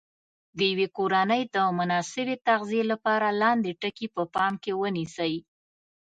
[0.57, 5.33] د یوې کورنۍ د مناسبې تغذیې لپاره لاندې ټکي په پام کې ونیسئ.